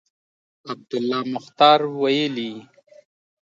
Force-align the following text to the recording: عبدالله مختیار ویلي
عبدالله 0.71 1.21
مختیار 1.33 1.79
ویلي 2.01 2.51